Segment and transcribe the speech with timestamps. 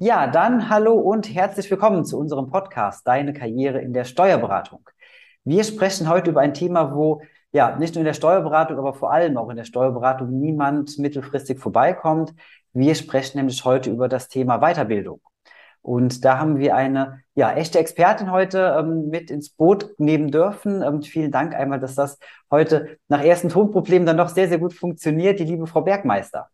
[0.00, 4.88] Ja, dann hallo und herzlich willkommen zu unserem Podcast Deine Karriere in der Steuerberatung.
[5.42, 9.10] Wir sprechen heute über ein Thema, wo ja nicht nur in der Steuerberatung, aber vor
[9.12, 12.32] allem auch in der Steuerberatung niemand mittelfristig vorbeikommt.
[12.72, 15.20] Wir sprechen nämlich heute über das Thema Weiterbildung.
[15.82, 20.80] Und da haben wir eine ja, echte Expertin heute ähm, mit ins Boot nehmen dürfen.
[20.80, 22.20] Ähm, vielen Dank einmal, dass das
[22.52, 26.48] heute nach ersten Tonproblemen dann noch sehr, sehr gut funktioniert, die liebe Frau Bergmeister.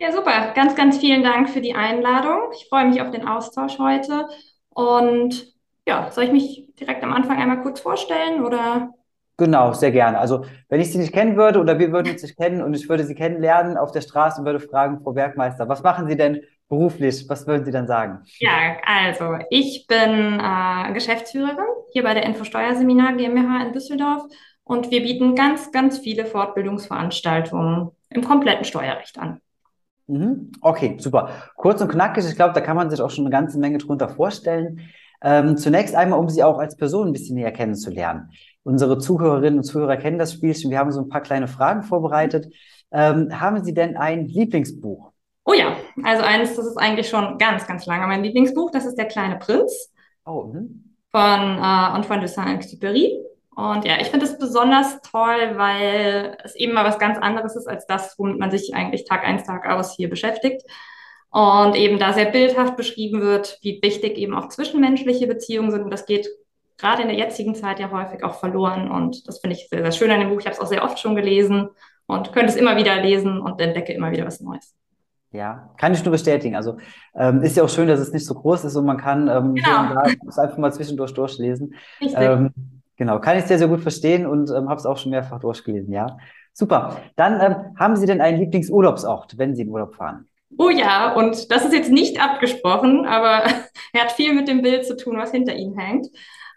[0.00, 0.52] Ja, super.
[0.54, 2.50] Ganz, ganz vielen Dank für die Einladung.
[2.56, 4.28] Ich freue mich auf den Austausch heute.
[4.70, 5.54] Und
[5.86, 8.94] ja, soll ich mich direkt am Anfang einmal kurz vorstellen oder?
[9.36, 10.18] Genau, sehr gerne.
[10.18, 12.88] Also, wenn ich Sie nicht kennen würde oder wir würden uns nicht kennen und ich
[12.88, 16.40] würde Sie kennenlernen auf der Straße und würde fragen, Frau Bergmeister, was machen Sie denn
[16.68, 17.26] beruflich?
[17.28, 18.22] Was würden Sie dann sagen?
[18.38, 21.58] Ja, also, ich bin äh, Geschäftsführerin
[21.92, 24.22] hier bei der Infosteuerseminar GmbH in Düsseldorf
[24.64, 29.40] und wir bieten ganz, ganz viele Fortbildungsveranstaltungen im kompletten Steuerrecht an.
[30.10, 30.50] Mhm.
[30.60, 31.30] Okay, super.
[31.56, 34.08] Kurz und knackig, ich glaube, da kann man sich auch schon eine ganze Menge drunter
[34.08, 34.80] vorstellen.
[35.22, 38.30] Ähm, zunächst einmal, um Sie auch als Person ein bisschen näher kennenzulernen.
[38.64, 40.70] Unsere Zuhörerinnen und Zuhörer kennen das Spielchen.
[40.70, 42.52] Wir haben so ein paar kleine Fragen vorbereitet.
[42.90, 45.12] Ähm, haben Sie denn ein Lieblingsbuch?
[45.44, 48.70] Oh ja, also eins, das ist eigentlich schon ganz, ganz lange mein Lieblingsbuch.
[48.72, 49.92] Das ist Der kleine Prinz
[50.26, 50.60] oh, mh.
[51.12, 53.29] von äh, Antoine de Saint-Exupéry.
[53.60, 57.66] Und ja, ich finde es besonders toll, weil es eben mal was ganz anderes ist
[57.66, 60.62] als das, womit man sich eigentlich Tag ein, Tag aus hier beschäftigt.
[61.28, 65.82] Und eben da sehr bildhaft beschrieben wird, wie wichtig eben auch zwischenmenschliche Beziehungen sind.
[65.82, 66.26] Und das geht
[66.78, 68.90] gerade in der jetzigen Zeit ja häufig auch verloren.
[68.90, 70.40] Und das finde ich sehr, sehr schön an dem Buch.
[70.40, 71.68] Ich habe es auch sehr oft schon gelesen
[72.06, 74.74] und könnte es immer wieder lesen und entdecke immer wieder was Neues.
[75.32, 76.56] Ja, kann ich nur bestätigen.
[76.56, 76.78] Also
[77.14, 79.54] ähm, ist ja auch schön, dass es nicht so groß ist und man kann ähm,
[79.54, 79.94] genau.
[79.94, 81.74] da es einfach mal zwischendurch durchlesen.
[82.00, 85.40] Ähm, genau, kann ich sehr, sehr gut verstehen und ähm, habe es auch schon mehrfach
[85.40, 86.18] durchgelesen, ja.
[86.52, 87.00] Super.
[87.16, 90.28] Dann ähm, haben Sie denn einen Lieblingsurlaubsort, wenn Sie in Urlaub fahren?
[90.58, 93.44] Oh ja, und das ist jetzt nicht abgesprochen, aber
[93.94, 96.08] er hat viel mit dem Bild zu tun, was hinter ihm hängt.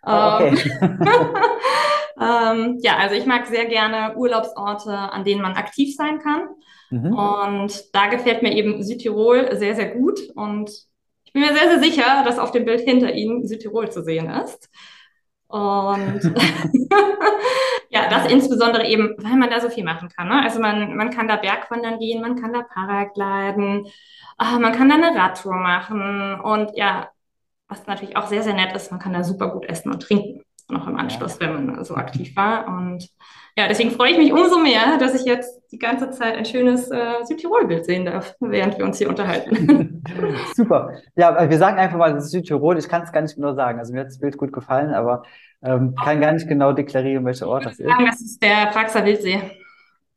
[0.05, 0.51] Oh, okay.
[2.19, 6.49] ähm, ja, also ich mag sehr gerne Urlaubsorte, an denen man aktiv sein kann.
[6.89, 7.13] Mhm.
[7.13, 10.19] Und da gefällt mir eben Südtirol sehr, sehr gut.
[10.35, 10.71] Und
[11.23, 14.29] ich bin mir sehr, sehr sicher, dass auf dem Bild hinter Ihnen Südtirol zu sehen
[14.29, 14.69] ist.
[15.53, 16.19] Und
[17.89, 20.27] ja, das insbesondere eben, weil man da so viel machen kann.
[20.27, 20.41] Ne?
[20.41, 23.85] Also man, man kann da Bergwandern gehen, man kann da Paragliden,
[24.39, 26.39] äh, man kann da eine Radtour machen.
[26.41, 27.09] Und ja,
[27.67, 30.41] was natürlich auch sehr, sehr nett ist, man kann da super gut essen und trinken,
[30.73, 32.67] noch im Anschluss, wenn man so aktiv war.
[32.67, 33.09] Und
[33.55, 36.89] ja, deswegen freue ich mich umso mehr, dass ich jetzt die ganze Zeit ein schönes
[36.89, 40.03] äh, Südtirol-Bild sehen darf, während wir uns hier unterhalten.
[40.55, 40.93] Super.
[41.15, 42.77] Ja, wir sagen einfach mal, das ist Südtirol.
[42.77, 43.79] Ich kann es gar nicht genau sagen.
[43.79, 45.23] Also mir hat das Bild gut gefallen, aber
[45.63, 47.87] ähm, kann gar nicht genau deklarieren, welcher Ort das ist.
[47.87, 49.39] Sagen, das ist der Praxer Wildsee.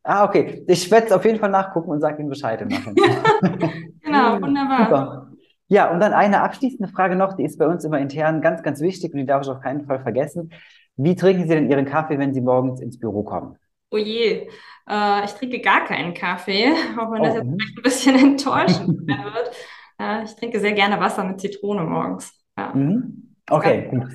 [0.03, 0.65] Ah, okay.
[0.69, 2.69] Ich werde es auf jeden Fall nachgucken und sage Ihnen Bescheid im
[4.03, 4.85] genau, wunderbar.
[4.85, 5.26] Super.
[5.69, 8.81] Ja, und dann eine abschließende Frage noch, die ist bei uns immer intern ganz, ganz
[8.81, 10.53] wichtig und die darf ich auf keinen Fall vergessen.
[10.97, 13.57] Wie trinken Sie denn Ihren Kaffee, wenn Sie morgens ins Büro kommen?
[13.91, 14.49] Oh je,
[14.89, 17.59] äh, ich trinke gar keinen Kaffee, auch wenn das oh, jetzt mhm.
[17.59, 19.51] vielleicht ein bisschen enttäuschend wird.
[19.99, 22.33] Äh, ich trinke sehr gerne Wasser mit Zitrone morgens.
[22.57, 22.73] Ja.
[22.73, 23.35] Mhm.
[23.49, 24.09] Okay, gut.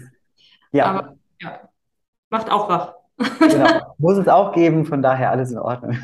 [0.72, 0.86] Ja.
[0.86, 1.60] Aber ja,
[2.30, 2.96] macht auch wach.
[3.40, 5.98] Genau, muss es auch geben, von daher alles in Ordnung.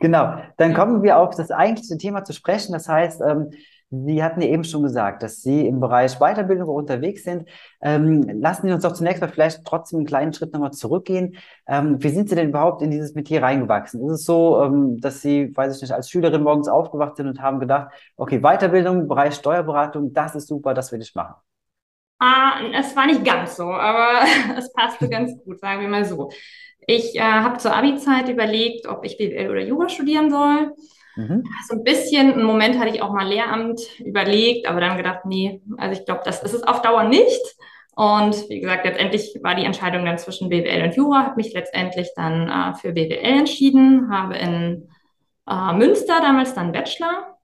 [0.00, 2.72] genau, dann kommen wir auf das eigentliche Thema zu sprechen.
[2.72, 3.50] Das heißt, ähm,
[3.92, 7.48] Sie hatten ja eben schon gesagt, dass Sie im Bereich Weiterbildung unterwegs sind.
[7.82, 11.36] Ähm, lassen Sie uns doch zunächst mal vielleicht trotzdem einen kleinen Schritt nochmal zurückgehen.
[11.66, 14.00] Ähm, wie sind Sie denn überhaupt in dieses Metier reingewachsen?
[14.06, 17.42] Ist es so, ähm, dass Sie, weiß ich nicht, als Schülerin morgens aufgewacht sind und
[17.42, 21.34] haben gedacht, okay, Weiterbildung, Bereich Steuerberatung, das ist super, das will ich machen?
[22.20, 24.20] Ah, es war nicht ganz so, aber
[24.56, 26.30] es passte ganz gut, sagen wir mal so.
[26.86, 30.74] Ich äh, habe zur Abi-Zeit überlegt, ob ich BWL oder Jura studieren soll.
[31.16, 31.44] Mhm.
[31.68, 35.60] So ein bisschen, einen Moment hatte ich auch mal Lehramt überlegt, aber dann gedacht, nee,
[35.76, 37.40] also ich glaube, das ist es auf Dauer nicht.
[37.96, 42.08] Und wie gesagt, letztendlich war die Entscheidung dann zwischen BWL und Jura, habe mich letztendlich
[42.16, 44.88] dann äh, für BWL entschieden, habe in
[45.48, 47.36] äh, Münster damals dann Bachelor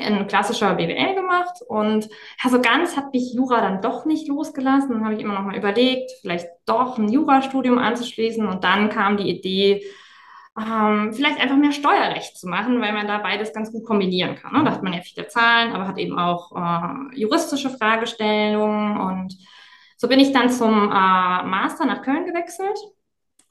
[0.00, 2.08] in klassischer BWL gemacht und
[2.42, 4.90] ja, so ganz hat mich Jura dann doch nicht losgelassen.
[4.90, 9.16] Dann habe ich immer noch mal überlegt, vielleicht doch ein Jurastudium anzuschließen und dann kam
[9.16, 9.82] die Idee,
[10.60, 14.52] ähm, vielleicht einfach mehr Steuerrecht zu machen, weil man da beides ganz gut kombinieren kann.
[14.52, 14.64] Ne?
[14.64, 18.98] Da hat man ja viele Zahlen, aber hat eben auch äh, juristische Fragestellungen.
[18.98, 19.36] Und
[19.96, 22.78] so bin ich dann zum äh, Master nach Köln gewechselt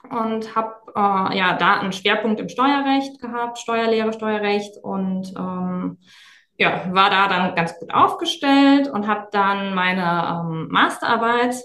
[0.10, 5.98] und habe äh, ja da einen Schwerpunkt im Steuerrecht gehabt, Steuerlehre, Steuerrecht und ähm,
[6.58, 11.56] ja, war da dann ganz gut aufgestellt und habe dann meine ähm, Masterarbeit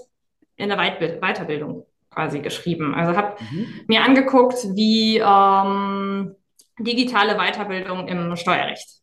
[0.56, 2.94] in der Weit Weiterbildung quasi geschrieben.
[2.94, 3.66] Also habe mhm.
[3.88, 6.34] mir angeguckt, wie ähm,
[6.78, 9.00] digitale Weiterbildung im Steuerrecht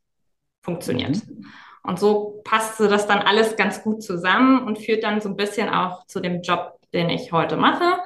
[0.61, 1.27] funktioniert.
[1.27, 1.45] Mhm.
[1.83, 5.69] Und so passte das dann alles ganz gut zusammen und führt dann so ein bisschen
[5.69, 7.97] auch zu dem Job, den ich heute mache.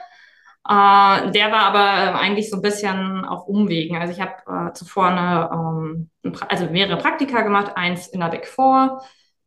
[0.68, 3.98] Äh, der war aber eigentlich so ein bisschen auf Umwegen.
[3.98, 6.10] Also ich habe äh, zuvor eine, ähm,
[6.48, 9.04] also mehrere Praktika gemacht, eins in der Big Four,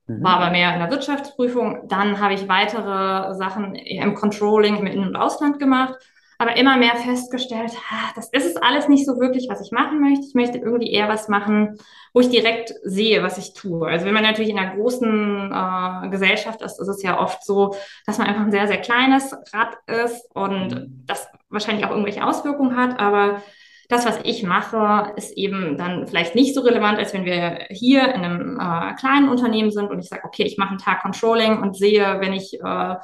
[0.09, 0.25] mhm.
[0.25, 1.89] war aber mehr in der Wirtschaftsprüfung.
[1.89, 5.95] Dann habe ich weitere Sachen im Controlling im In- und Ausland gemacht
[6.41, 7.73] aber immer mehr festgestellt,
[8.15, 10.25] das ist es alles nicht so wirklich, was ich machen möchte.
[10.25, 11.79] Ich möchte irgendwie eher was machen,
[12.15, 13.89] wo ich direkt sehe, was ich tue.
[13.89, 17.75] Also wenn man natürlich in einer großen äh, Gesellschaft ist, ist es ja oft so,
[18.07, 21.03] dass man einfach ein sehr, sehr kleines Rad ist und mhm.
[21.07, 23.43] das wahrscheinlich auch irgendwelche Auswirkungen hat, aber
[23.89, 28.03] das, was ich mache, ist eben dann vielleicht nicht so relevant, als wenn wir hier
[28.15, 31.63] in einem äh, kleinen Unternehmen sind und ich sage, okay, ich mache einen Tag Controlling
[31.63, 32.97] und sehe, wenn ich äh,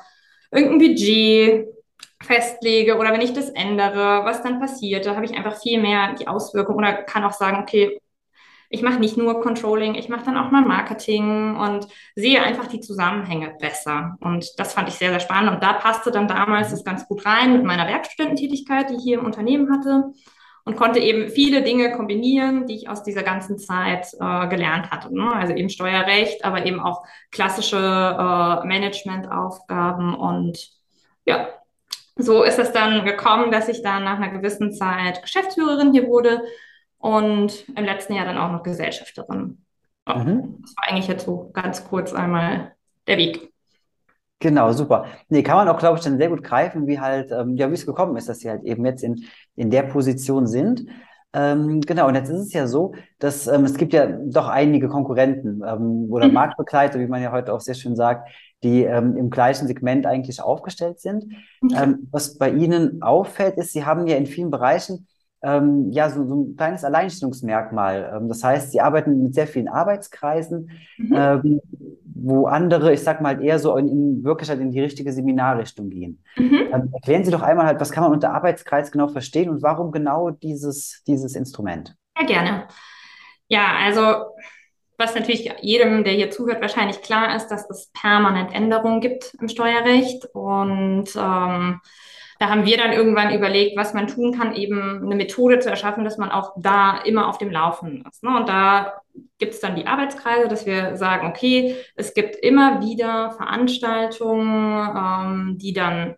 [0.51, 1.69] irgendein Budget
[2.23, 6.15] festlege oder wenn ich das ändere, was dann passiert, da habe ich einfach viel mehr
[6.15, 7.99] die Auswirkung oder kann auch sagen, okay,
[8.69, 12.81] ich mache nicht nur Controlling, ich mache dann auch mal Marketing und sehe einfach die
[12.81, 14.17] Zusammenhänge besser.
[14.21, 15.53] Und das fand ich sehr, sehr spannend.
[15.53, 19.19] Und da passte dann damals das ganz gut rein mit meiner Werkstudententätigkeit, die ich hier
[19.21, 20.13] im Unternehmen hatte
[20.65, 25.15] und konnte eben viele Dinge kombinieren, die ich aus dieser ganzen Zeit äh, gelernt hatte.
[25.15, 25.31] Ne?
[25.33, 30.71] Also eben Steuerrecht, aber eben auch klassische äh, Managementaufgaben und
[31.27, 31.49] ja,
[32.17, 36.43] so ist es dann gekommen, dass ich dann nach einer gewissen Zeit Geschäftsführerin hier wurde
[36.99, 39.65] und im letzten Jahr dann auch noch Gesellschafterin.
[40.07, 40.59] Mhm.
[40.63, 42.75] Das war eigentlich jetzt so ganz kurz einmal
[43.07, 43.54] der Weg.
[44.44, 45.06] Genau, super.
[45.31, 47.75] Nee, kann man auch, glaube ich, dann sehr gut greifen, wie halt, ähm, ja, wie
[47.75, 49.25] es gekommen ist, dass sie halt eben jetzt in,
[49.56, 50.85] in der Position sind.
[51.32, 54.88] Ähm, genau, und jetzt ist es ja so, dass ähm, es gibt ja doch einige
[54.88, 56.35] Konkurrenten ähm, oder mhm.
[56.35, 58.29] Marktbegleiter, wie man ja heute auch sehr schön sagt,
[58.62, 61.25] die ähm, im gleichen Segment eigentlich aufgestellt sind.
[61.75, 65.06] Ähm, was bei Ihnen auffällt, ist, Sie haben ja in vielen Bereichen
[65.43, 68.20] ähm, ja so, so, ein kleines Alleinstellungsmerkmal.
[68.29, 71.61] Das heißt, Sie arbeiten mit sehr vielen Arbeitskreisen, mhm.
[72.15, 75.91] Wo andere, ich sag mal, eher so in, in wirklich halt in die richtige Seminarrichtung
[75.91, 76.23] gehen.
[76.37, 76.69] Mhm.
[76.73, 79.91] Ähm, erklären Sie doch einmal halt, was kann man unter Arbeitskreis genau verstehen und warum
[79.91, 81.97] genau dieses, dieses Instrument?
[82.17, 82.69] Ja, gerne.
[83.49, 84.27] Ja, also
[84.97, 89.49] was natürlich jedem, der hier zuhört, wahrscheinlich klar ist, dass es permanent Änderungen gibt im
[89.49, 90.27] Steuerrecht.
[90.33, 91.81] Und ähm,
[92.39, 96.05] da haben wir dann irgendwann überlegt, was man tun kann, eben eine Methode zu erschaffen,
[96.05, 98.23] dass man auch da immer auf dem Laufenden ist.
[98.23, 98.37] Ne?
[98.37, 98.95] Und da
[99.39, 105.59] gibt es dann die Arbeitskreise, dass wir sagen, okay, es gibt immer wieder Veranstaltungen, ähm,
[105.59, 106.17] die dann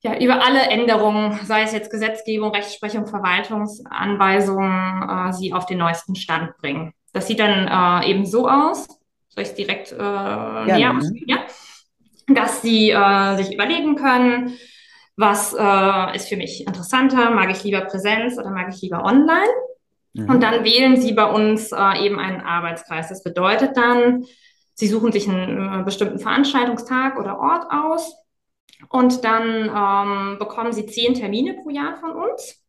[0.00, 6.16] ja, über alle Änderungen, sei es jetzt Gesetzgebung, Rechtsprechung, Verwaltungsanweisungen, äh, sie auf den neuesten
[6.16, 6.92] Stand bringen.
[7.12, 8.88] Das sieht dann äh, eben so aus.
[9.28, 11.28] Soll ich es direkt äh, ja, näher ausführen?
[11.28, 11.38] Ja.
[12.26, 14.54] Dass sie äh, sich überlegen können,
[15.22, 19.48] was äh, ist für mich interessanter, mag ich lieber Präsenz oder mag ich lieber online?
[20.12, 20.28] Mhm.
[20.28, 23.08] Und dann wählen sie bei uns äh, eben einen Arbeitskreis.
[23.08, 24.24] Das bedeutet dann,
[24.74, 28.14] sie suchen sich einen äh, bestimmten Veranstaltungstag oder Ort aus
[28.88, 32.62] und dann ähm, bekommen sie zehn Termine pro Jahr von uns.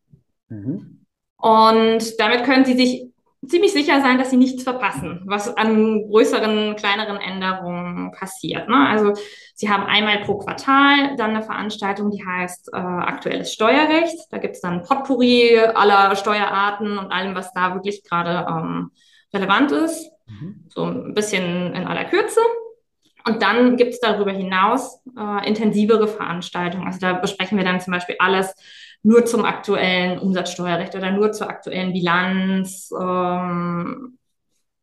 [0.48, 1.04] Mhm.
[1.36, 3.13] Und damit können sie sich
[3.48, 8.68] ziemlich sicher sein, dass sie nichts verpassen, was an größeren, kleineren Änderungen passiert.
[8.68, 8.88] Ne?
[8.88, 9.14] Also
[9.54, 14.18] sie haben einmal pro Quartal dann eine Veranstaltung, die heißt äh, aktuelles Steuerrecht.
[14.30, 18.90] Da gibt es dann Potpourri aller Steuerarten und allem, was da wirklich gerade ähm,
[19.32, 20.10] relevant ist.
[20.26, 20.64] Mhm.
[20.68, 22.40] So ein bisschen in aller Kürze.
[23.26, 26.86] Und dann gibt es darüber hinaus äh, intensivere Veranstaltungen.
[26.86, 28.54] Also da besprechen wir dann zum Beispiel alles,
[29.04, 34.18] nur zum aktuellen Umsatzsteuerrecht oder nur zur aktuellen Bilanz, ähm,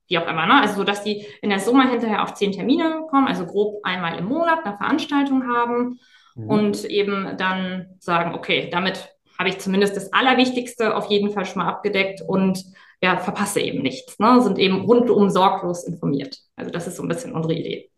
[0.07, 0.45] wie auch immer.
[0.45, 0.61] Ne?
[0.61, 4.17] Also so, dass die in der Summe hinterher auf zehn Termine kommen, also grob einmal
[4.19, 5.99] im Monat eine Veranstaltung haben
[6.35, 6.49] mhm.
[6.49, 11.63] und eben dann sagen, okay, damit habe ich zumindest das Allerwichtigste auf jeden Fall schon
[11.63, 12.63] mal abgedeckt und
[13.01, 14.39] ja, verpasse eben nichts, ne?
[14.41, 16.37] sind eben rundum sorglos informiert.
[16.55, 17.90] Also das ist so ein bisschen unsere Idee.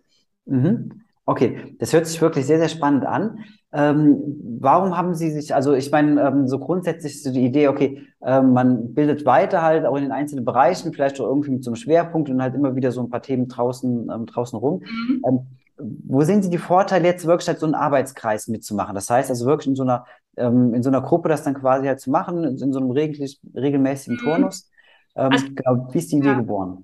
[0.45, 1.03] Mhm.
[1.25, 3.39] Okay, das hört sich wirklich sehr, sehr spannend an.
[3.71, 4.17] Ähm,
[4.59, 8.51] warum haben Sie sich, also ich meine, ähm, so grundsätzlich so die Idee, okay, ähm,
[8.51, 11.77] man bildet weiter halt auch in den einzelnen Bereichen, vielleicht auch irgendwie mit so einem
[11.77, 14.81] Schwerpunkt und halt immer wieder so ein paar Themen draußen, ähm, draußen rum.
[14.81, 15.21] Mhm.
[15.25, 15.39] Ähm,
[15.77, 18.93] wo sehen Sie die Vorteile jetzt wirklich halt so einen Arbeitskreis mitzumachen?
[18.93, 20.05] Das heißt also wirklich in so einer,
[20.37, 22.91] ähm, in so einer Gruppe das dann quasi halt zu machen, in, in so einem
[22.91, 24.19] regel, regelmäßigen mhm.
[24.19, 24.69] Turnus.
[25.15, 26.33] Also, genau, wie ist die Idee ja.
[26.33, 26.83] geboren?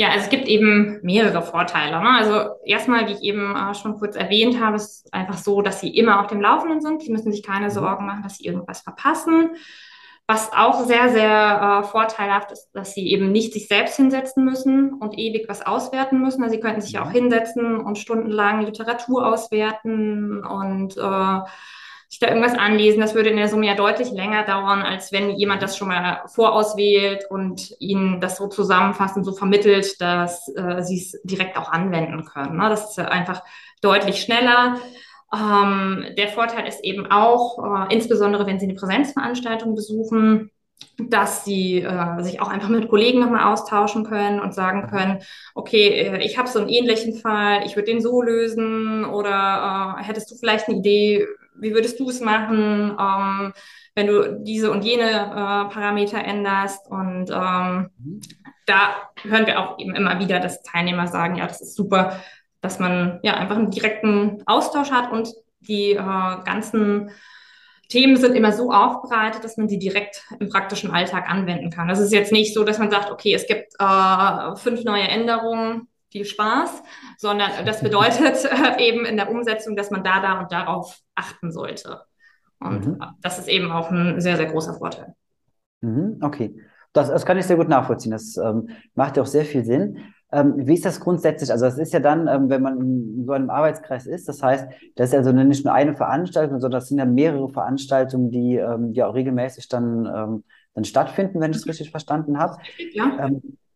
[0.00, 2.00] Ja, also es gibt eben mehrere Vorteile.
[2.00, 2.08] Ne?
[2.08, 5.94] Also erstmal, wie ich eben äh, schon kurz erwähnt habe, ist einfach so, dass sie
[5.94, 7.02] immer auf dem Laufenden sind.
[7.02, 7.70] Sie müssen sich keine mhm.
[7.70, 9.50] Sorgen machen, dass sie irgendwas verpassen.
[10.26, 14.94] Was auch sehr, sehr äh, vorteilhaft ist, dass sie eben nicht sich selbst hinsetzen müssen
[14.94, 16.42] und ewig was auswerten müssen.
[16.42, 21.40] Also sie könnten sich auch hinsetzen und stundenlang Literatur auswerten und äh,
[22.10, 23.00] sich da irgendwas anlesen.
[23.00, 26.22] Das würde in der Summe ja deutlich länger dauern, als wenn jemand das schon mal
[26.26, 31.70] vorauswählt und ihnen das so zusammenfasst und so vermittelt, dass äh, sie es direkt auch
[31.70, 32.56] anwenden können.
[32.56, 32.68] Ne?
[32.68, 33.44] Das ist einfach
[33.80, 34.76] deutlich schneller.
[35.32, 40.50] Ähm, der Vorteil ist eben auch, äh, insbesondere wenn Sie eine Präsenzveranstaltung besuchen,
[40.98, 45.20] dass sie äh, sich auch einfach mit Kollegen nochmal austauschen können und sagen können,
[45.54, 50.02] okay, äh, ich habe so einen ähnlichen Fall, ich würde den so lösen oder äh,
[50.02, 51.26] hättest du vielleicht eine Idee,
[51.60, 53.52] wie würdest du es machen, ähm,
[53.94, 57.90] wenn du diese und jene äh, Parameter änderst und ähm,
[58.66, 62.20] da hören wir auch eben immer wieder, dass Teilnehmer sagen, ja, das ist super,
[62.60, 67.10] dass man ja einfach einen direkten Austausch hat und die äh, ganzen
[67.88, 71.88] Themen sind immer so aufbereitet, dass man sie direkt im praktischen Alltag anwenden kann.
[71.88, 75.88] Das ist jetzt nicht so, dass man sagt, okay, es gibt äh, fünf neue Änderungen,
[76.10, 76.82] viel Spaß,
[77.18, 78.44] sondern das bedeutet
[78.78, 82.02] äh, eben in der Umsetzung, dass man da, da und darauf achten sollte.
[82.58, 82.98] Und mhm.
[83.22, 85.14] das ist eben auch ein sehr, sehr großer Vorteil.
[85.80, 86.54] Mhm, okay.
[86.92, 88.12] Das, das kann ich sehr gut nachvollziehen.
[88.12, 89.98] Das ähm, macht ja auch sehr viel Sinn.
[90.32, 91.50] Ähm, wie ist das grundsätzlich?
[91.50, 94.68] Also, das ist ja dann, ähm, wenn man in so einem Arbeitskreis ist, das heißt,
[94.96, 98.92] das ist also nicht nur eine Veranstaltung, sondern das sind ja mehrere Veranstaltungen, die ähm,
[98.92, 102.56] ja auch regelmäßig dann, ähm, dann stattfinden, wenn ich es richtig verstanden habe.
[102.92, 103.30] Ja.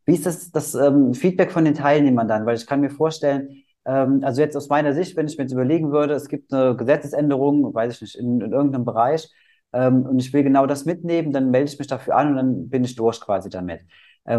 [0.07, 2.47] Ähm, wie ist das, das ähm, Feedback von den Teilnehmern dann?
[2.47, 5.93] Weil ich kann mir vorstellen, also jetzt aus meiner Sicht, wenn ich mir jetzt überlegen
[5.93, 9.31] würde, es gibt eine Gesetzesänderung, weiß ich nicht, in, in irgendeinem Bereich,
[9.73, 12.83] und ich will genau das mitnehmen, dann melde ich mich dafür an und dann bin
[12.85, 13.83] ich durch quasi damit.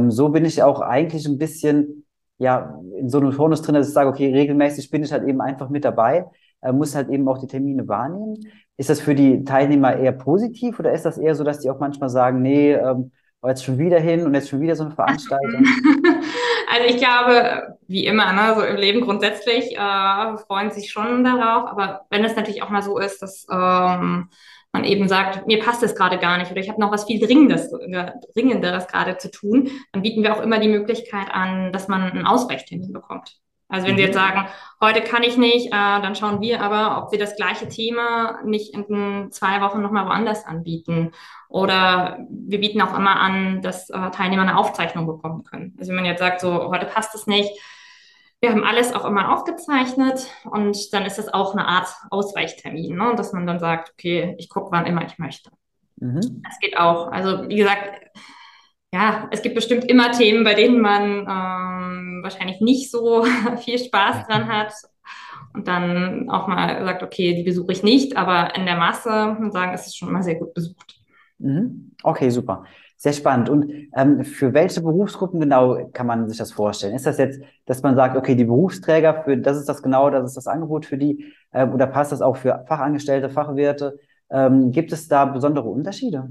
[0.07, 2.05] so bin ich auch eigentlich ein bisschen
[2.38, 5.41] ja, in so einem Turnus drin, dass ich sage, okay, regelmäßig bin ich halt eben
[5.41, 6.25] einfach mit dabei,
[6.62, 8.38] äh, muss halt eben auch die Termine wahrnehmen.
[8.77, 11.79] Ist das für die Teilnehmer eher positiv oder ist das eher so, dass die auch
[11.79, 13.12] manchmal sagen, nee, ähm,
[13.48, 15.66] jetzt schon wieder hin und jetzt schon wieder so eine Veranstaltung?
[16.68, 21.70] Also ich glaube, wie immer, ne, so im Leben grundsätzlich äh, freuen sich schon darauf,
[21.70, 24.30] aber wenn es natürlich auch mal so ist, dass ähm,
[24.74, 27.25] man eben sagt, mir passt es gerade gar nicht oder ich habe noch was viel
[27.25, 27.72] Dringendes,
[28.34, 32.28] Dringenderes gerade zu tun, dann bieten wir auch immer die Möglichkeit an, dass man einen
[32.28, 33.40] Ausweichtermin bekommt.
[33.75, 34.20] Also wenn Sie jetzt mhm.
[34.20, 34.48] sagen,
[34.82, 38.74] heute kann ich nicht, äh, dann schauen wir aber, ob wir das gleiche Thema nicht
[38.74, 41.12] in zwei Wochen nochmal woanders anbieten.
[41.50, 45.75] Oder wir bieten auch immer an, dass äh, Teilnehmer eine Aufzeichnung bekommen können.
[45.77, 47.51] Also wenn man jetzt sagt, so heute passt es nicht,
[48.41, 53.13] wir haben alles auch immer aufgezeichnet und dann ist das auch eine Art Ausweichtermin, ne?
[53.15, 55.51] dass man dann sagt, okay, ich gucke, wann immer ich möchte.
[55.98, 56.41] Mhm.
[56.44, 57.12] Das geht auch.
[57.12, 58.12] Also wie gesagt,
[58.96, 63.25] ja, es gibt bestimmt immer Themen, bei denen man ähm, wahrscheinlich nicht so
[63.58, 64.74] viel Spaß dran hat
[65.54, 69.52] und dann auch mal sagt, okay, die besuche ich nicht, aber in der Masse und
[69.52, 70.96] sagen, es ist schon immer sehr gut besucht.
[71.40, 71.92] Mhm.
[72.04, 72.64] Okay, super.
[72.96, 73.50] Sehr spannend.
[73.50, 76.96] Und ähm, für welche Berufsgruppen genau kann man sich das vorstellen?
[76.96, 80.24] Ist das jetzt, dass man sagt, okay, die Berufsträger, für das ist das genau, das
[80.30, 84.00] ist das Angebot für die, äh, oder passt das auch für Fachangestellte, Fachwirte?
[84.30, 86.30] Ähm, gibt es da besondere Unterschiede?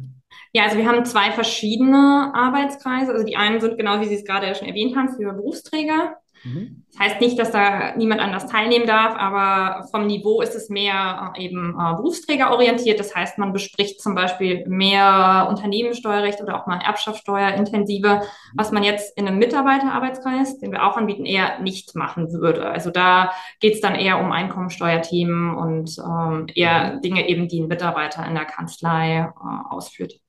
[0.53, 3.13] Ja, also wir haben zwei verschiedene Arbeitskreise.
[3.13, 6.17] Also die einen sind genau, wie Sie es gerade schon erwähnt haben, für Berufsträger.
[6.45, 6.85] Mhm.
[6.93, 11.33] Das heißt nicht, dass da niemand anders teilnehmen darf, aber vom Niveau ist es mehr
[11.37, 13.01] äh, eben äh, berufsträgerorientiert.
[13.01, 18.23] Das heißt, man bespricht zum Beispiel mehr Unternehmenssteuerrecht oder auch mal Erbschaftssteuer intensiver,
[18.55, 22.67] was man jetzt in einem Mitarbeiterarbeitskreis, den wir auch anbieten, eher nicht machen würde.
[22.67, 27.69] Also da geht es dann eher um Einkommensteuerthemen und ähm, eher Dinge eben, die ein
[27.69, 30.21] Mitarbeiter in der Kanzlei äh, ausführt.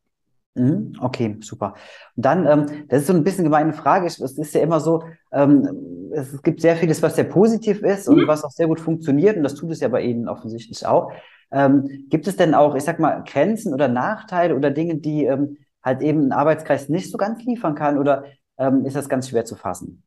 [0.55, 1.75] Mhm, okay, super.
[2.15, 4.07] Und dann, ähm, das ist so ein bisschen gemeine Frage.
[4.07, 8.21] Es ist ja immer so, ähm, es gibt sehr vieles, was sehr positiv ist und
[8.21, 8.27] mhm.
[8.27, 9.35] was auch sehr gut funktioniert.
[9.35, 11.11] Und das tut es ja bei Ihnen offensichtlich auch.
[11.51, 15.57] Ähm, gibt es denn auch, ich sag mal, Grenzen oder Nachteile oder Dinge, die ähm,
[15.83, 17.97] halt eben ein Arbeitskreis nicht so ganz liefern kann?
[17.97, 18.23] Oder
[18.57, 20.03] ähm, ist das ganz schwer zu fassen?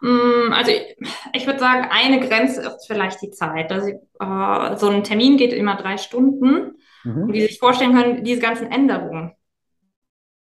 [0.00, 0.96] Mm, also ich,
[1.32, 3.72] ich würde sagen, eine Grenze ist vielleicht die Zeit.
[3.72, 6.76] Also, äh, so ein Termin geht immer drei Stunden.
[7.04, 7.22] Mhm.
[7.24, 9.32] Und wie Sie sich vorstellen können, diese ganzen Änderungen,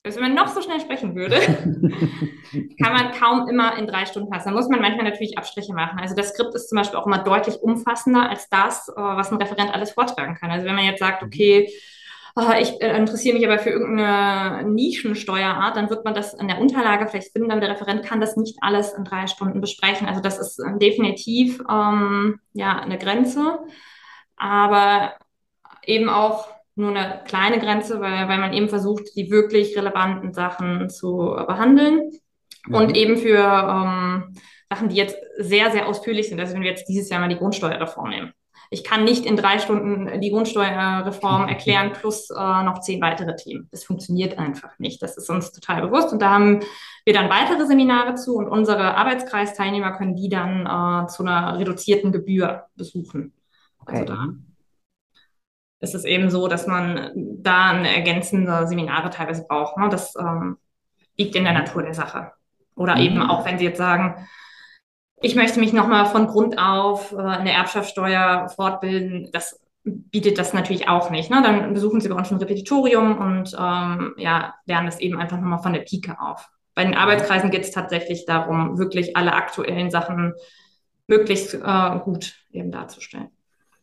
[0.04, 1.40] also wenn man noch so schnell sprechen würde,
[2.82, 4.50] kann man kaum immer in drei Stunden passen.
[4.50, 6.00] Da muss man manchmal natürlich Abstriche machen.
[6.00, 9.38] Also das Skript ist zum Beispiel auch immer deutlich umfassender als das, äh, was ein
[9.38, 10.50] Referent alles vortragen kann.
[10.50, 11.72] Also wenn man jetzt sagt, okay,
[12.36, 16.60] äh, ich äh, interessiere mich aber für irgendeine Nischensteuerart, dann wird man das in der
[16.60, 20.08] Unterlage vielleicht finden, aber der Referent kann das nicht alles in drei Stunden besprechen.
[20.08, 23.60] Also das ist definitiv ähm, ja eine Grenze,
[24.36, 25.14] aber
[25.86, 26.48] eben auch
[26.82, 32.12] nur eine kleine Grenze, weil, weil man eben versucht, die wirklich relevanten Sachen zu behandeln.
[32.68, 32.76] Mhm.
[32.76, 34.34] Und eben für ähm,
[34.70, 36.40] Sachen, die jetzt sehr, sehr ausführlich sind.
[36.40, 38.34] Also wenn wir jetzt dieses Jahr mal die Grundsteuerreform nehmen.
[38.74, 43.68] Ich kann nicht in drei Stunden die Grundsteuerreform erklären plus äh, noch zehn weitere Themen.
[43.72, 45.02] Das funktioniert einfach nicht.
[45.02, 46.14] Das ist uns total bewusst.
[46.14, 46.62] Und da haben
[47.04, 52.12] wir dann weitere Seminare zu und unsere Arbeitskreisteilnehmer können die dann äh, zu einer reduzierten
[52.12, 53.34] Gebühr besuchen.
[53.80, 54.00] Okay.
[54.00, 54.28] Also da
[55.82, 59.78] ist es eben so, dass man da eine ergänzende Seminare teilweise braucht.
[59.78, 59.90] Ne?
[59.90, 60.58] Das ähm,
[61.18, 62.32] liegt in der Natur der Sache.
[62.76, 63.02] Oder mhm.
[63.02, 64.28] eben auch, wenn Sie jetzt sagen,
[65.22, 70.54] ich möchte mich nochmal von Grund auf äh, in der Erbschaftssteuer fortbilden, das bietet das
[70.54, 71.32] natürlich auch nicht.
[71.32, 71.42] Ne?
[71.42, 75.64] Dann besuchen Sie bei uns ein Repetitorium und ähm, ja, lernen das eben einfach nochmal
[75.64, 76.48] von der Pike auf.
[76.76, 80.34] Bei den Arbeitskreisen geht es tatsächlich darum, wirklich alle aktuellen Sachen
[81.08, 83.30] möglichst äh, gut eben darzustellen.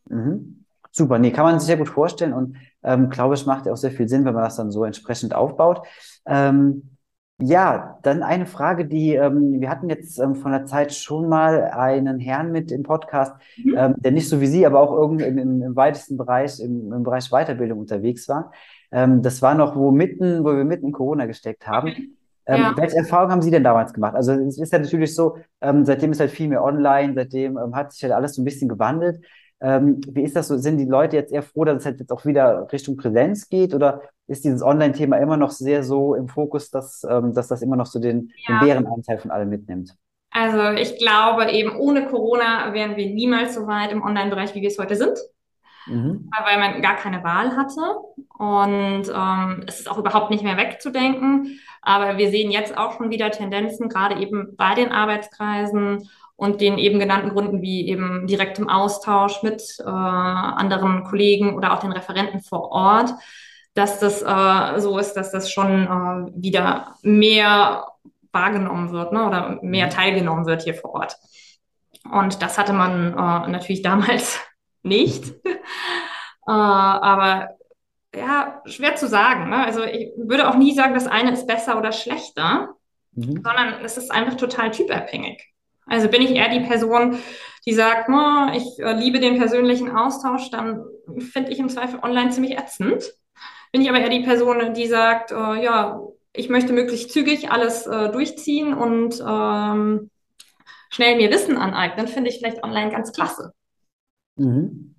[0.09, 0.58] Mhm.
[0.99, 3.77] Super, nee, kann man sich sehr gut vorstellen und ähm, glaube, es macht ja auch
[3.77, 5.87] sehr viel Sinn, wenn man das dann so entsprechend aufbaut.
[6.27, 6.97] Ähm,
[7.41, 11.71] ja, dann eine Frage, die ähm, wir hatten jetzt ähm, von der Zeit schon mal
[11.71, 13.77] einen Herrn mit im Podcast, mhm.
[13.79, 17.05] ähm, der nicht so wie Sie, aber auch irgendwie im, im, weitesten Bereich, im, im,
[17.05, 18.51] Bereich Weiterbildung unterwegs war.
[18.91, 22.17] Ähm, das war noch, wo mitten, wo wir mitten in Corona gesteckt haben.
[22.45, 22.75] Ähm, ja.
[22.77, 24.17] Welche Erfahrungen haben Sie denn damals gemacht?
[24.17, 27.93] Also es ist ja natürlich so, ähm, seitdem ist halt viel mehr online, seitdem hat
[27.93, 29.25] sich halt alles so ein bisschen gewandelt.
[29.61, 30.57] Ähm, wie ist das so?
[30.57, 33.75] Sind die Leute jetzt eher froh, dass es halt jetzt auch wieder Richtung Präsenz geht
[33.75, 37.77] oder ist dieses Online-Thema immer noch sehr so im Fokus, dass, ähm, dass das immer
[37.77, 38.59] noch so den, ja.
[38.59, 39.97] den Bärenanteil von allem mitnimmt?
[40.31, 44.69] Also ich glaube eben ohne Corona wären wir niemals so weit im Online-Bereich, wie wir
[44.69, 45.19] es heute sind.
[45.87, 46.31] Mhm.
[46.45, 47.81] Weil man gar keine Wahl hatte.
[48.39, 51.59] Und ähm, es ist auch überhaupt nicht mehr wegzudenken.
[51.83, 56.09] Aber wir sehen jetzt auch schon wieder Tendenzen, gerade eben bei den Arbeitskreisen
[56.39, 61.81] und den eben genannten Gründen wie eben direktem Austausch mit äh, anderen Kollegen oder auch
[61.81, 63.13] den Referenten vor Ort,
[63.75, 67.89] dass das äh, so ist, dass das schon äh, wieder mehr
[68.31, 69.91] wahrgenommen wird ne, oder mehr mhm.
[69.91, 71.17] teilgenommen wird hier vor Ort.
[72.09, 74.41] Und das hatte man äh, natürlich damals
[74.83, 75.35] nicht.
[76.47, 77.59] Äh, aber
[78.17, 79.51] ja, schwer zu sagen.
[79.51, 79.67] Ne?
[79.67, 82.71] Also ich würde auch nie sagen, das eine ist besser oder schlechter,
[83.13, 83.43] mhm.
[83.45, 85.53] sondern es ist einfach total typabhängig.
[85.89, 87.19] Also bin ich eher die Person,
[87.67, 90.85] die sagt, oh, ich äh, liebe den persönlichen Austausch, dann
[91.19, 93.05] finde ich im Zweifel online ziemlich ätzend.
[93.73, 96.01] Bin ich aber eher die Person, die sagt, äh, ja,
[96.33, 100.11] ich möchte möglichst zügig alles äh, durchziehen und ähm,
[100.91, 103.53] schnell mir Wissen aneignen, finde ich vielleicht online ganz klasse.
[104.37, 104.95] Mhm.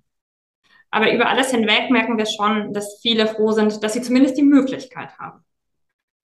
[0.90, 4.42] Aber über alles hinweg merken wir schon, dass viele froh sind, dass sie zumindest die
[4.42, 5.44] Möglichkeit haben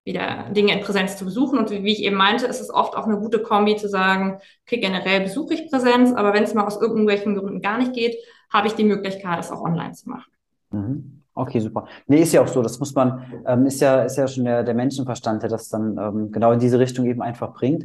[0.06, 1.58] wieder Dinge in Präsenz zu besuchen.
[1.58, 4.78] Und wie ich eben meinte, ist es oft auch eine gute Kombi zu sagen, okay,
[4.78, 8.16] generell besuche ich Präsenz, aber wenn es mal aus irgendwelchen Gründen gar nicht geht,
[8.50, 10.32] habe ich die Möglichkeit, es auch online zu machen.
[10.70, 11.22] Mhm.
[11.34, 11.86] Okay, super.
[12.06, 14.62] Nee, ist ja auch so, das muss man, ähm, ist ja, ist ja schon der,
[14.62, 17.84] der Menschenverstand, der das dann ähm, genau in diese Richtung eben einfach bringt.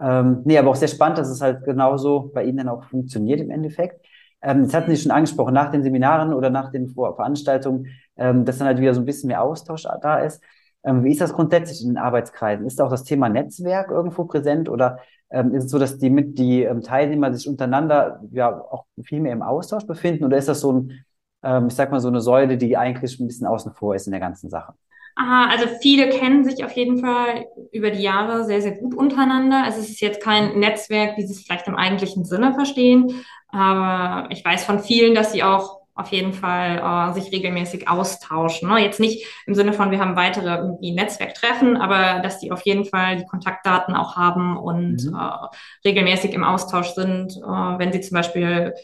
[0.00, 3.40] Ähm, nee, aber auch sehr spannend, dass es halt genauso bei Ihnen dann auch funktioniert
[3.40, 4.06] im Endeffekt.
[4.40, 8.58] Ähm, das hatten Sie schon angesprochen, nach den Seminaren oder nach den Veranstaltungen, ähm, dass
[8.58, 10.42] dann halt wieder so ein bisschen mehr Austausch da ist.
[10.88, 12.66] Ähm, wie ist das grundsätzlich in den Arbeitskreisen?
[12.66, 16.38] Ist auch das Thema Netzwerk irgendwo präsent oder ähm, ist es so, dass die mit
[16.38, 20.62] die ähm, Teilnehmer sich untereinander ja auch viel mehr im Austausch befinden oder ist das
[20.62, 21.04] so ein,
[21.42, 24.12] ähm, ich sag mal, so eine Säule, die eigentlich ein bisschen außen vor ist in
[24.12, 24.72] der ganzen Sache?
[25.14, 29.64] Aha, also viele kennen sich auf jeden Fall über die Jahre sehr, sehr gut untereinander.
[29.64, 33.12] Also es ist jetzt kein Netzwerk, wie sie es vielleicht im eigentlichen Sinne verstehen.
[33.48, 38.68] Aber ich weiß von vielen, dass sie auch auf jeden Fall äh, sich regelmäßig austauschen.
[38.68, 38.78] Ne?
[38.80, 42.84] Jetzt nicht im Sinne von, wir haben weitere irgendwie Netzwerktreffen, aber dass die auf jeden
[42.84, 45.14] Fall die Kontaktdaten auch haben und mhm.
[45.14, 48.74] äh, regelmäßig im Austausch sind, äh, wenn sie zum Beispiel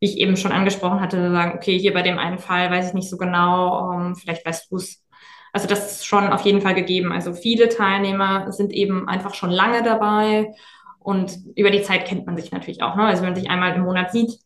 [0.00, 2.94] wie ich eben schon angesprochen hatte, sagen, okay, hier bei dem einen Fall weiß ich
[2.94, 5.00] nicht so genau, ähm, vielleicht weißt du es.
[5.52, 7.12] Also das ist schon auf jeden Fall gegeben.
[7.12, 10.54] Also viele Teilnehmer sind eben einfach schon lange dabei
[10.98, 12.96] und über die Zeit kennt man sich natürlich auch.
[12.96, 13.04] Ne?
[13.04, 14.40] Also wenn man sich einmal im Monat sieht,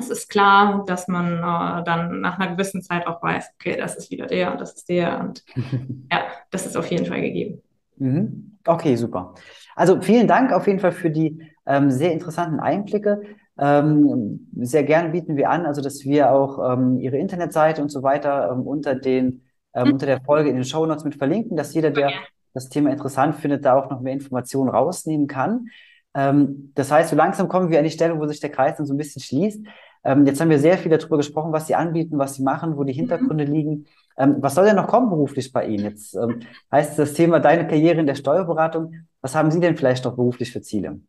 [0.00, 3.96] es ist klar, dass man äh, dann nach einer gewissen Zeit auch weiß, okay, das
[3.96, 5.44] ist wieder der und das ist der und
[6.12, 7.62] ja, das ist auf jeden Fall gegeben.
[7.96, 8.58] Mhm.
[8.66, 9.34] Okay, super.
[9.76, 13.22] Also vielen Dank auf jeden Fall für die ähm, sehr interessanten Einblicke.
[13.58, 18.02] Ähm, sehr gerne bieten wir an, also dass wir auch ähm, Ihre Internetseite und so
[18.02, 19.42] weiter ähm, unter den
[19.74, 19.92] mhm.
[19.92, 22.16] unter der Folge in den Show Notes mit verlinken, dass jeder, der okay.
[22.54, 25.68] das Thema interessant findet, da auch noch mehr Informationen rausnehmen kann.
[26.14, 28.86] Ähm, das heißt, so langsam kommen wir an die Stelle, wo sich der Kreis dann
[28.86, 29.64] so ein bisschen schließt.
[30.04, 32.84] Ähm, jetzt haben wir sehr viel darüber gesprochen, was Sie anbieten, was Sie machen, wo
[32.84, 32.98] die mhm.
[32.98, 33.52] Hintergründe mhm.
[33.52, 33.86] liegen.
[34.16, 35.84] Ähm, was soll denn noch kommen beruflich bei Ihnen?
[35.84, 36.40] Jetzt ähm,
[36.72, 38.94] heißt das Thema Deine Karriere in der Steuerberatung.
[39.20, 41.00] Was haben Sie denn vielleicht noch beruflich für Ziele?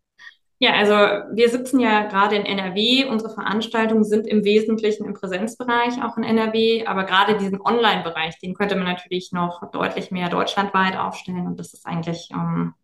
[0.60, 0.94] Ja, also
[1.36, 3.06] wir sitzen ja gerade in NRW.
[3.06, 8.54] Unsere Veranstaltungen sind im Wesentlichen im Präsenzbereich auch in NRW, aber gerade diesen Online-Bereich, den
[8.54, 11.48] könnte man natürlich noch deutlich mehr deutschlandweit aufstellen.
[11.48, 12.76] Und das ist eigentlich ähm,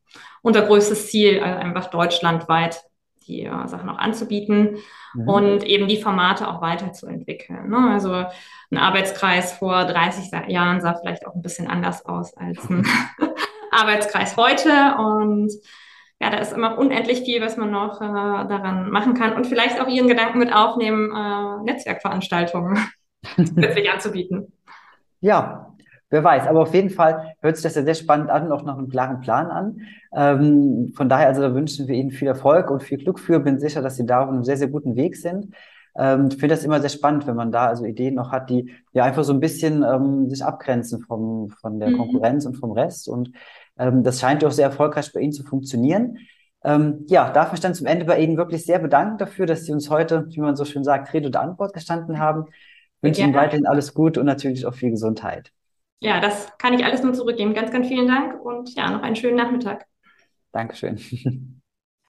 [0.41, 2.81] unser größtes Ziel, also einfach deutschlandweit
[3.27, 4.77] die äh, Sachen auch anzubieten
[5.13, 5.29] mhm.
[5.29, 7.69] und eben die Formate auch weiterzuentwickeln.
[7.69, 7.91] Ne?
[7.91, 8.25] Also
[8.71, 12.85] ein Arbeitskreis vor 30 Jahren sah vielleicht auch ein bisschen anders aus als ein
[13.71, 15.51] Arbeitskreis heute und
[16.19, 19.79] ja, da ist immer unendlich viel, was man noch äh, daran machen kann und vielleicht
[19.79, 22.79] auch Ihren Gedanken mit aufnehmen, äh, Netzwerkveranstaltungen.
[23.35, 24.53] zusätzlich anzubieten.
[25.21, 25.75] Ja,
[26.09, 26.47] wer weiß.
[26.47, 29.19] Aber auf jeden Fall hört sich das ja sehr spannend an, auch nach einem klaren
[29.19, 29.81] Plan an.
[30.15, 33.39] Ähm, von daher, also da wünschen wir Ihnen viel Erfolg und viel Glück für.
[33.39, 35.53] Bin sicher, dass Sie da auf einem sehr, sehr guten Weg sind.
[35.97, 38.71] Ähm, ich finde das immer sehr spannend, wenn man da also Ideen noch hat, die
[38.93, 41.97] ja einfach so ein bisschen ähm, sich abgrenzen vom, von der mhm.
[41.97, 43.09] Konkurrenz und vom Rest.
[43.09, 43.31] Und
[43.77, 46.17] ähm, das scheint ja auch sehr erfolgreich bei Ihnen zu funktionieren.
[46.63, 49.73] Ähm, ja, darf mich dann zum Ende bei Ihnen wirklich sehr bedanken dafür, dass Sie
[49.73, 52.45] uns heute, wie man so schön sagt, Rede und Antwort gestanden haben.
[52.47, 55.51] Ich wünsche Ihnen weiterhin alles Gute und natürlich auch viel Gesundheit.
[55.99, 57.53] Ja, das kann ich alles nur zurückgeben.
[57.53, 59.85] Ganz, ganz vielen Dank und ja, noch einen schönen Nachmittag.
[60.51, 60.97] Dankeschön.